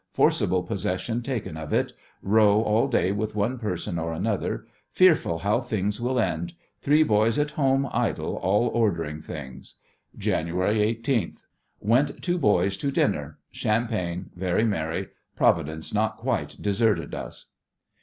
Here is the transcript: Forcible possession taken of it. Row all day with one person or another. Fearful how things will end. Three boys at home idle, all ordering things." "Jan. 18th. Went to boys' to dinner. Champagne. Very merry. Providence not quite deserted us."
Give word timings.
Forcible 0.09 0.63
possession 0.63 1.21
taken 1.21 1.55
of 1.55 1.71
it. 1.71 1.93
Row 2.23 2.63
all 2.63 2.87
day 2.87 3.11
with 3.11 3.35
one 3.35 3.59
person 3.59 3.99
or 3.99 4.13
another. 4.13 4.65
Fearful 4.89 5.37
how 5.37 5.61
things 5.61 6.01
will 6.01 6.19
end. 6.19 6.53
Three 6.81 7.03
boys 7.03 7.37
at 7.37 7.51
home 7.51 7.87
idle, 7.91 8.35
all 8.37 8.69
ordering 8.69 9.21
things." 9.21 9.75
"Jan. 10.17 10.47
18th. 10.47 11.43
Went 11.79 12.23
to 12.23 12.39
boys' 12.39 12.77
to 12.77 12.89
dinner. 12.89 13.37
Champagne. 13.51 14.31
Very 14.35 14.63
merry. 14.63 15.09
Providence 15.35 15.93
not 15.93 16.17
quite 16.17 16.59
deserted 16.59 17.13
us." 17.13 17.45